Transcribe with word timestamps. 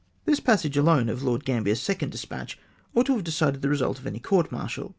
This 0.25 0.39
passage 0.39 0.75
alone 0.77 1.09
of 1.09 1.21
Lord 1.21 1.45
Gambler's 1.45 1.79
second 1.79 2.09
de 2.09 2.17
spatch 2.17 2.55
ought 2.95 3.05
to 3.05 3.13
have 3.13 3.23
decided 3.23 3.61
the 3.61 3.69
result 3.69 3.99
of 3.99 4.07
any 4.07 4.17
court 4.17 4.51
martial. 4.51 4.89